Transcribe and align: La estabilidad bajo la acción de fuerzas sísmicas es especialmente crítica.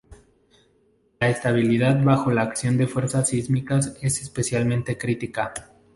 La 1.19 1.29
estabilidad 1.29 2.03
bajo 2.03 2.31
la 2.31 2.41
acción 2.41 2.75
de 2.75 2.87
fuerzas 2.87 3.29
sísmicas 3.29 3.95
es 4.01 4.19
especialmente 4.23 4.97
crítica. 4.97 5.53